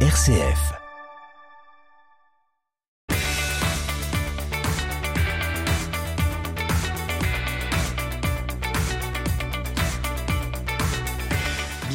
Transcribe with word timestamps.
RCF. 0.00 0.85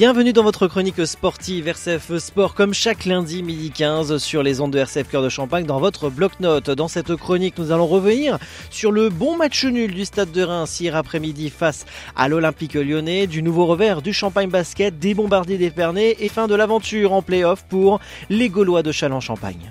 Bienvenue 0.00 0.32
dans 0.32 0.44
votre 0.44 0.66
chronique 0.66 1.06
sportive 1.06 1.68
RCF 1.68 2.16
Sport 2.16 2.54
comme 2.54 2.72
chaque 2.72 3.04
lundi 3.04 3.42
midi 3.42 3.70
15 3.70 4.16
sur 4.16 4.42
les 4.42 4.62
ondes 4.62 4.70
de 4.70 4.78
RCF 4.78 5.10
Cœur 5.10 5.22
de 5.22 5.28
Champagne 5.28 5.66
dans 5.66 5.78
votre 5.78 6.08
bloc-notes. 6.08 6.70
Dans 6.70 6.88
cette 6.88 7.14
chronique, 7.16 7.58
nous 7.58 7.70
allons 7.70 7.86
revenir 7.86 8.38
sur 8.70 8.92
le 8.92 9.10
bon 9.10 9.36
match 9.36 9.62
nul 9.66 9.92
du 9.92 10.06
Stade 10.06 10.32
de 10.32 10.42
Reims 10.42 10.80
hier 10.80 10.96
après-midi 10.96 11.50
face 11.50 11.84
à 12.16 12.28
l'Olympique 12.28 12.76
lyonnais, 12.76 13.26
du 13.26 13.42
nouveau 13.42 13.66
revers 13.66 14.00
du 14.00 14.14
Champagne 14.14 14.48
Basket, 14.48 14.98
des 14.98 15.12
bombardiers 15.12 15.58
d'Épernay 15.58 16.16
et 16.18 16.30
fin 16.30 16.48
de 16.48 16.54
l'aventure 16.54 17.12
en 17.12 17.20
play-off 17.20 17.66
pour 17.68 18.00
les 18.30 18.48
Gaulois 18.48 18.82
de 18.82 18.92
Châlons-Champagne. 18.92 19.70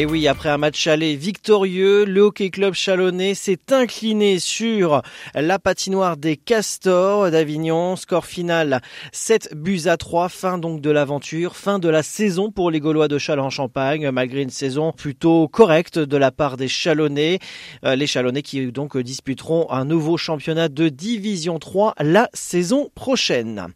Et 0.00 0.06
oui, 0.06 0.28
après 0.28 0.48
un 0.48 0.58
match 0.58 0.86
aller 0.86 1.16
victorieux, 1.16 2.04
le 2.04 2.20
Hockey 2.20 2.50
Club 2.50 2.72
Chalonnais 2.72 3.34
s'est 3.34 3.72
incliné 3.72 4.38
sur 4.38 5.02
la 5.34 5.58
patinoire 5.58 6.16
des 6.16 6.36
Castors 6.36 7.32
d'Avignon. 7.32 7.96
Score 7.96 8.24
final 8.24 8.80
7 9.10 9.56
buts 9.56 9.86
à 9.86 9.96
3. 9.96 10.28
Fin 10.28 10.58
donc 10.58 10.80
de 10.80 10.90
l'aventure, 10.90 11.56
fin 11.56 11.80
de 11.80 11.88
la 11.88 12.04
saison 12.04 12.52
pour 12.52 12.70
les 12.70 12.78
Gaulois 12.78 13.08
de 13.08 13.18
Châlons-Champagne, 13.18 14.08
malgré 14.12 14.42
une 14.42 14.50
saison 14.50 14.92
plutôt 14.92 15.48
correcte 15.48 15.98
de 15.98 16.16
la 16.16 16.30
part 16.30 16.56
des 16.56 16.68
Chalonnais. 16.68 17.40
Euh, 17.84 17.96
les 17.96 18.06
Chalonnais 18.06 18.42
qui 18.42 18.70
donc 18.70 18.96
disputeront 18.96 19.68
un 19.68 19.84
nouveau 19.84 20.16
championnat 20.16 20.68
de 20.68 20.90
Division 20.90 21.58
3 21.58 21.94
la 21.98 22.28
saison 22.34 22.88
prochaine. 22.94 23.66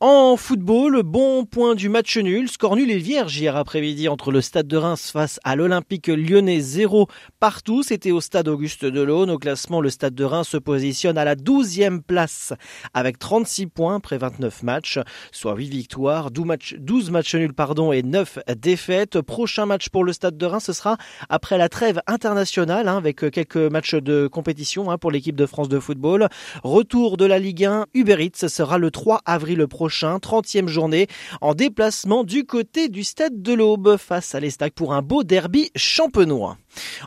En 0.00 0.36
football, 0.36 1.04
bon 1.04 1.44
point 1.44 1.76
du 1.76 1.88
match 1.88 2.16
nul. 2.16 2.48
Score 2.50 2.74
nul 2.74 2.90
et 2.90 2.98
vierge 2.98 3.38
hier 3.38 3.54
après-midi 3.54 4.08
entre 4.08 4.32
le 4.32 4.40
Stade 4.40 4.66
de 4.66 4.76
Reims 4.76 5.12
face 5.12 5.38
à 5.44 5.59
l'Olympique 5.60 6.06
lyonnais 6.06 6.58
0 6.58 7.06
partout. 7.38 7.82
C'était 7.82 8.12
au 8.12 8.22
stade 8.22 8.48
Auguste 8.48 8.86
Delaune. 8.86 9.30
Au 9.30 9.36
classement, 9.36 9.82
le 9.82 9.90
stade 9.90 10.14
de 10.14 10.24
Reims 10.24 10.48
se 10.48 10.56
positionne 10.56 11.18
à 11.18 11.24
la 11.26 11.36
12e 11.36 12.00
place 12.00 12.54
avec 12.94 13.18
36 13.18 13.66
points 13.66 13.96
après 13.96 14.16
29 14.16 14.62
matchs, 14.62 14.98
soit 15.32 15.54
8 15.54 15.68
victoires, 15.68 16.30
12 16.30 16.46
matchs, 16.46 16.74
12 16.78 17.10
matchs 17.10 17.34
nuls 17.34 17.52
et 17.92 18.02
9 18.02 18.38
défaites. 18.56 19.20
Prochain 19.20 19.66
match 19.66 19.90
pour 19.90 20.02
le 20.02 20.14
stade 20.14 20.38
de 20.38 20.46
Reims, 20.46 20.64
ce 20.64 20.72
sera 20.72 20.96
après 21.28 21.58
la 21.58 21.68
trêve 21.68 22.00
internationale 22.06 22.88
hein, 22.88 22.96
avec 22.96 23.30
quelques 23.30 23.56
matchs 23.56 23.96
de 23.96 24.28
compétition 24.28 24.90
hein, 24.90 24.96
pour 24.96 25.10
l'équipe 25.10 25.36
de 25.36 25.44
France 25.44 25.68
de 25.68 25.78
football. 25.78 26.28
Retour 26.64 27.18
de 27.18 27.26
la 27.26 27.38
Ligue 27.38 27.66
1, 27.66 27.84
Uber 27.92 28.24
Eats, 28.24 28.48
sera 28.48 28.78
le 28.78 28.90
3 28.90 29.20
avril 29.26 29.66
prochain, 29.66 30.16
30e 30.16 30.68
journée 30.68 31.06
en 31.42 31.52
déplacement 31.52 32.24
du 32.24 32.46
côté 32.46 32.88
du 32.88 33.04
stade 33.04 33.42
de 33.42 33.52
l'Aube 33.52 33.98
face 33.98 34.34
à 34.34 34.40
l'Estac 34.40 34.72
pour 34.72 34.94
un 34.94 35.02
beau 35.02 35.22
derby 35.22 35.49
champenois. 35.76 36.56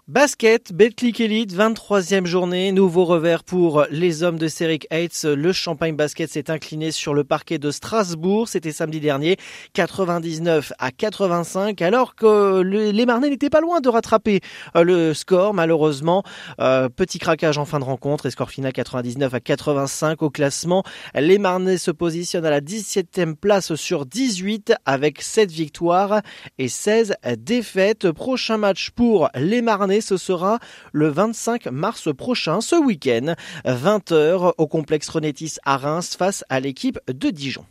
Basket, 0.08 0.74
Betclic 0.74 1.20
Elite, 1.22 1.54
23e 1.54 2.26
journée, 2.26 2.72
nouveau 2.72 3.06
revers 3.06 3.44
pour 3.44 3.86
les 3.90 4.24
hommes 4.24 4.38
de 4.38 4.48
Céric 4.48 4.88
Heights. 4.92 5.24
Le 5.24 5.54
Champagne 5.54 5.96
Basket 5.96 6.30
s'est 6.30 6.52
incliné 6.52 6.92
sur 6.92 7.14
le 7.14 7.24
parquet 7.24 7.58
de 7.58 7.72
Strasbourg, 7.72 8.48
c'était 8.48 8.72
samedi 8.72 9.00
dernier, 9.00 9.38
99 9.74 10.74
à 10.80 10.92
85, 10.92 11.82
alors 11.82 12.16
que 12.16 12.62
les 12.62 13.06
Marnais 13.06 13.30
n'étaient 13.30 13.50
pas 13.50 13.62
loin 13.62 13.82
de 13.82 13.90
rattraper 13.90 14.42
euh, 14.76 14.84
le 14.84 15.14
score, 15.14 15.54
malheureusement. 15.54 16.24
Euh, 16.60 16.90
petit 16.90 17.20
craquage 17.20 17.58
en 17.58 17.66
fin 17.66 17.80
de 17.80 17.86
rencontre 17.86 18.30
score 18.30 18.50
final 18.50 18.74
99 18.74 19.34
à 19.34 19.40
85 19.40 20.22
au 20.22 20.30
classement. 20.30 20.84
Les 21.16 21.38
Marnais 21.38 21.78
se 21.78 21.92
positionnent 21.92 22.46
à 22.46 22.50
la 22.50 22.62
17e 22.62 23.36
place 23.36 23.76
sur 23.76 24.06
18 24.06 24.74
avec 24.86 25.22
7 25.22 25.52
victoires 25.52 26.22
et 26.58 26.68
16 26.68 27.16
défaites. 27.38 28.12
Prochain 28.12 28.58
match 28.58 28.92
pour 28.92 29.30
les 29.36 29.53
Marnais, 29.62 30.02
ce 30.02 30.18
sera 30.18 30.60
le 30.92 31.10
25 31.10 31.68
mars 31.68 32.14
prochain, 32.16 32.62
ce 32.62 32.76
week-end, 32.76 33.36
20h 33.66 34.54
au 34.58 34.68
complexe 34.68 35.10
Renétis 35.10 35.56
à 35.64 35.78
Reims 35.78 36.16
face 36.18 36.44
à 36.50 36.60
l'équipe 36.60 37.00
de 37.08 37.30
Dijon. 37.30 37.66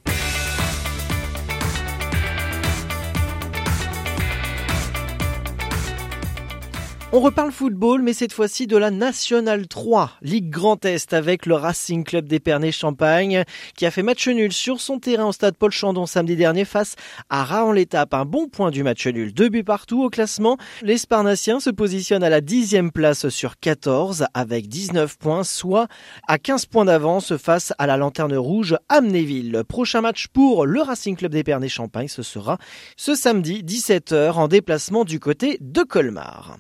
On 7.15 7.21
reparle 7.21 7.53
football, 7.53 8.01
mais 8.01 8.15
cette 8.15 8.33
fois-ci 8.33 8.67
de 8.67 8.79
la 8.79 8.91
Nationale 8.91 9.69
3, 9.69 10.13
Ligue 10.23 10.49
Grand 10.49 10.83
Est, 10.87 11.13
avec 11.13 11.45
le 11.45 11.55
Racing 11.55 12.05
Club 12.05 12.27
d'Épernay-Champagne, 12.27 13.45
qui 13.77 13.85
a 13.85 13.91
fait 13.91 14.03
match 14.03 14.27
nul 14.29 14.51
sur 14.51 14.81
son 14.81 14.99
terrain 14.99 15.27
au 15.27 15.33
stade 15.33 15.59
Paul 15.59 15.73
Chandon 15.73 16.07
samedi 16.07 16.37
dernier 16.37 16.65
face 16.65 16.95
à 17.29 17.45
Raon 17.45 17.73
l'étape. 17.73 18.15
Un 18.15 18.25
bon 18.25 18.49
point 18.49 18.71
du 18.71 18.83
match 18.83 19.07
nul. 19.07 19.35
Deux 19.35 19.51
buts 19.51 19.63
partout 19.63 20.03
au 20.03 20.09
classement. 20.09 20.57
Les 20.81 20.97
Sparnassiens 20.97 21.61
se 21.61 21.69
positionnent 21.69 22.25
à 22.25 22.31
la 22.31 22.41
dixième 22.41 22.91
place 22.91 23.29
sur 23.29 23.59
14 23.59 24.25
avec 24.33 24.69
19 24.69 25.19
points, 25.19 25.45
soit 25.45 25.89
à 26.29 26.39
15 26.39 26.65
points 26.65 26.87
d'avance 26.87 27.37
face 27.37 27.75
à 27.77 27.87
la 27.87 27.99
Lanterne 27.99 28.35
Rouge 28.35 28.75
Amnéville. 28.89 29.65
Prochain 29.69 30.01
match 30.01 30.29
pour 30.29 30.65
le 30.65 30.81
Racing 30.81 31.17
Club 31.17 31.33
d'Épernay-Champagne, 31.33 32.09
ce 32.09 32.23
sera 32.23 32.57
ce 32.97 33.15
samedi 33.15 33.63
17h 33.63 34.33
en 34.33 34.49
déplacement 34.49 35.05
du 35.05 35.21
côté 35.21 35.59
de 35.61 35.83
Colmar. 35.83 36.57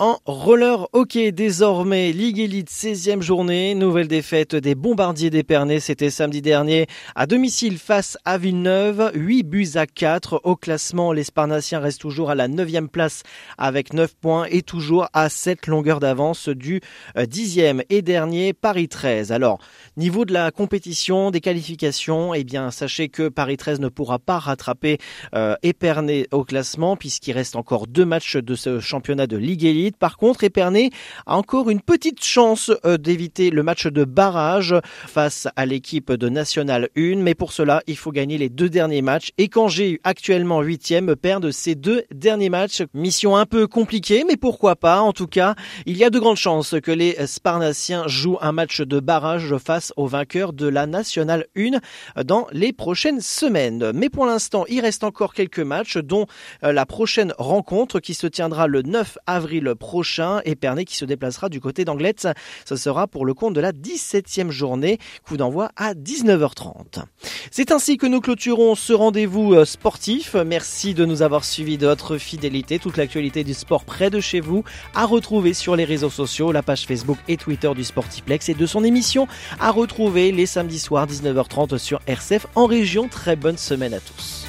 En 0.00 0.18
roller 0.26 0.88
hockey. 0.92 1.30
Désormais, 1.30 2.10
Ligue 2.10 2.40
Elite 2.40 2.68
16e 2.68 3.22
journée, 3.22 3.76
nouvelle 3.76 4.08
défaite 4.08 4.56
des 4.56 4.74
bombardiers 4.74 5.30
d'Épernay, 5.30 5.78
c'était 5.78 6.10
samedi 6.10 6.42
dernier 6.42 6.88
à 7.14 7.26
domicile 7.28 7.78
face 7.78 8.18
à 8.24 8.36
Villeneuve, 8.36 9.12
8 9.14 9.44
buts 9.44 9.68
à 9.76 9.86
4 9.86 10.40
au 10.42 10.56
classement, 10.56 11.12
les 11.12 11.22
Sparnassiens 11.22 11.78
restent 11.78 12.00
toujours 12.00 12.30
à 12.30 12.34
la 12.34 12.48
9e 12.48 12.88
place 12.88 13.22
avec 13.56 13.92
9 13.92 14.16
points 14.16 14.46
et 14.50 14.62
toujours 14.62 15.06
à 15.12 15.28
7 15.28 15.68
longueurs 15.68 16.00
d'avance 16.00 16.48
du 16.48 16.80
10e 17.16 17.78
euh, 17.78 17.82
et 17.88 18.02
dernier 18.02 18.52
Paris 18.52 18.88
13. 18.88 19.30
Alors, 19.30 19.60
niveau 19.96 20.24
de 20.24 20.32
la 20.32 20.50
compétition, 20.50 21.30
des 21.30 21.40
qualifications, 21.40 22.34
eh 22.34 22.42
bien 22.42 22.72
sachez 22.72 23.08
que 23.10 23.28
Paris 23.28 23.58
13 23.58 23.78
ne 23.78 23.88
pourra 23.88 24.18
pas 24.18 24.40
rattraper 24.40 24.98
euh, 25.36 25.54
Épernay 25.62 26.26
au 26.32 26.42
classement 26.42 26.96
puisqu'il 26.96 27.30
reste 27.30 27.54
encore 27.54 27.86
deux 27.86 28.04
matchs 28.04 28.36
de 28.36 28.56
ce 28.56 28.80
championnat 28.80 29.28
de 29.28 29.36
Ligue 29.36 29.64
Elite 29.64 29.83
par 29.92 30.16
contre, 30.16 30.44
Épernay 30.44 30.90
a 31.26 31.36
encore 31.36 31.70
une 31.70 31.80
petite 31.80 32.24
chance 32.24 32.70
euh, 32.84 32.96
d'éviter 32.96 33.50
le 33.50 33.62
match 33.62 33.86
de 33.86 34.04
barrage 34.04 34.74
face 35.06 35.48
à 35.56 35.66
l'équipe 35.66 36.12
de 36.12 36.28
National 36.28 36.88
1. 36.96 37.16
Mais 37.16 37.34
pour 37.34 37.52
cela, 37.52 37.82
il 37.86 37.96
faut 37.96 38.12
gagner 38.12 38.38
les 38.38 38.48
deux 38.48 38.68
derniers 38.68 39.02
matchs. 39.02 39.30
Et 39.38 39.48
eu 39.78 40.00
actuellement 40.04 40.62
huitième, 40.62 41.16
perdre 41.16 41.50
ces 41.50 41.74
deux 41.74 42.04
derniers 42.12 42.50
matchs. 42.50 42.82
Mission 42.92 43.36
un 43.36 43.46
peu 43.46 43.66
compliquée, 43.66 44.24
mais 44.26 44.36
pourquoi 44.36 44.76
pas. 44.76 45.00
En 45.00 45.12
tout 45.12 45.26
cas, 45.26 45.54
il 45.86 45.96
y 45.96 46.04
a 46.04 46.10
de 46.10 46.18
grandes 46.18 46.36
chances 46.36 46.74
que 46.82 46.90
les 46.90 47.26
Sparnassiens 47.26 48.06
jouent 48.06 48.38
un 48.40 48.52
match 48.52 48.80
de 48.80 49.00
barrage 49.00 49.56
face 49.58 49.92
au 49.96 50.06
vainqueur 50.06 50.52
de 50.52 50.66
la 50.66 50.86
National 50.86 51.46
1 51.56 52.24
dans 52.24 52.46
les 52.52 52.72
prochaines 52.72 53.20
semaines. 53.20 53.92
Mais 53.94 54.08
pour 54.08 54.26
l'instant, 54.26 54.64
il 54.68 54.80
reste 54.80 55.04
encore 55.04 55.34
quelques 55.34 55.60
matchs, 55.60 55.98
dont 55.98 56.26
euh, 56.62 56.72
la 56.72 56.86
prochaine 56.86 57.32
rencontre 57.38 58.00
qui 58.00 58.14
se 58.14 58.26
tiendra 58.26 58.66
le 58.66 58.82
9 58.82 59.18
avril 59.26 59.73
prochain. 59.74 60.40
Épernay 60.44 60.84
qui 60.84 60.96
se 60.96 61.04
déplacera 61.04 61.48
du 61.48 61.60
côté 61.60 61.84
d'Anglette. 61.84 62.28
Ce 62.64 62.76
sera 62.76 63.06
pour 63.06 63.26
le 63.26 63.34
compte 63.34 63.54
de 63.54 63.60
la 63.60 63.72
17e 63.72 64.50
journée. 64.50 64.98
Coup 65.26 65.36
d'envoi 65.36 65.70
à 65.76 65.94
19h30. 65.94 67.04
C'est 67.50 67.72
ainsi 67.72 67.96
que 67.96 68.06
nous 68.06 68.20
clôturons 68.20 68.74
ce 68.74 68.92
rendez-vous 68.92 69.54
euh, 69.54 69.64
sportif. 69.64 70.34
Merci 70.34 70.94
de 70.94 71.04
nous 71.04 71.22
avoir 71.22 71.44
suivis 71.44 71.78
de 71.78 71.86
votre 71.86 72.18
fidélité. 72.18 72.78
Toute 72.78 72.96
l'actualité 72.96 73.44
du 73.44 73.54
sport 73.54 73.84
près 73.84 74.10
de 74.10 74.20
chez 74.20 74.40
vous 74.40 74.64
à 74.94 75.06
retrouver 75.06 75.54
sur 75.54 75.76
les 75.76 75.84
réseaux 75.84 76.10
sociaux, 76.10 76.52
la 76.52 76.62
page 76.62 76.86
Facebook 76.86 77.18
et 77.28 77.36
Twitter 77.36 77.70
du 77.74 77.84
Sportiplex 77.84 78.48
et 78.48 78.54
de 78.54 78.66
son 78.66 78.84
émission 78.84 79.26
à 79.60 79.70
retrouver 79.70 80.32
les 80.32 80.46
samedis 80.46 80.78
soirs 80.78 81.06
19h30 81.06 81.78
sur 81.78 82.00
RCF 82.06 82.46
en 82.54 82.66
région. 82.66 83.08
Très 83.08 83.36
bonne 83.36 83.58
semaine 83.58 83.94
à 83.94 84.00
tous. 84.00 84.43